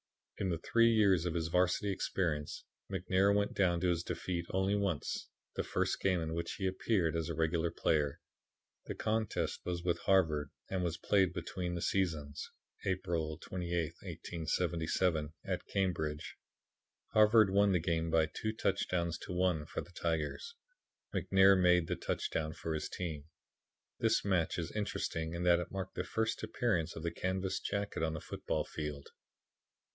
In 0.39 0.49
the 0.49 0.57
three 0.57 0.89
years 0.89 1.27
of 1.27 1.35
his 1.35 1.49
varsity 1.49 1.91
experience 1.91 2.65
McNair 2.91 3.35
went 3.35 3.53
down 3.53 3.79
to 3.81 3.93
defeat 3.93 4.47
only 4.49 4.73
once, 4.73 5.29
the 5.55 5.61
first 5.63 5.99
game 5.99 6.19
in 6.19 6.33
which 6.33 6.53
he 6.53 6.65
appeared 6.65 7.15
as 7.15 7.29
a 7.29 7.35
regular 7.35 7.69
player. 7.69 8.19
The 8.85 8.95
contest 8.95 9.59
was 9.63 9.83
with 9.83 9.99
Harvard 9.99 10.49
and 10.67 10.81
was 10.83 10.97
played 10.97 11.31
between 11.33 11.79
seasons 11.79 12.49
April 12.83 13.37
28th, 13.37 14.01
1877 14.01 15.33
at 15.45 15.67
Cambridge. 15.67 16.35
Harvard 17.09 17.51
won 17.51 17.71
the 17.71 17.77
game 17.79 18.09
by 18.09 18.25
2 18.25 18.53
touchdowns 18.53 19.19
to 19.19 19.31
1 19.31 19.67
for 19.67 19.81
the 19.81 19.91
Tigers. 19.91 20.55
McNair 21.13 21.55
made 21.61 21.85
the 21.85 21.95
touchdown 21.95 22.53
for 22.53 22.73
his 22.73 22.89
team. 22.89 23.25
This 23.99 24.25
match 24.25 24.57
is 24.57 24.71
interesting 24.71 25.35
in 25.35 25.43
that 25.43 25.59
it 25.59 25.69
marked 25.69 25.93
the 25.93 26.03
first 26.03 26.41
appearance 26.41 26.95
of 26.95 27.03
the 27.03 27.11
canvas 27.11 27.59
jacket 27.59 28.01
on 28.01 28.13
the 28.13 28.19
football 28.21 28.63
field. 28.65 29.09